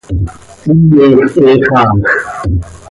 [0.71, 2.01] Imoz he xaaj.